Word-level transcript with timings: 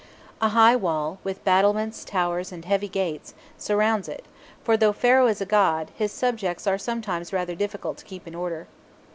A 0.41 0.49
high 0.49 0.75
wall, 0.75 1.19
with 1.23 1.43
battlements, 1.45 2.03
towers, 2.03 2.51
and 2.51 2.65
heavy 2.65 2.87
gates, 2.87 3.35
surrounds 3.55 4.09
it; 4.09 4.25
for, 4.63 4.75
though 4.75 4.93
Pharaoh 4.93 5.27
is 5.27 5.41
a 5.41 5.45
god, 5.45 5.91
his 5.93 6.11
subjects 6.11 6.65
are 6.65 6.79
sometimes 6.79 7.31
rather 7.31 7.53
difficult 7.53 7.97
to 7.99 8.05
keep 8.05 8.25
in 8.27 8.33
order. 8.33 8.65